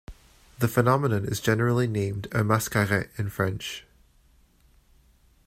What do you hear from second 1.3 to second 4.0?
generally named "un mascaret" in French.